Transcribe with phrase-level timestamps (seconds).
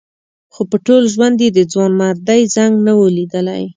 [0.53, 3.63] خو په ټول ژوند یې د ځوانمردۍ زنګ نه و لیدلی.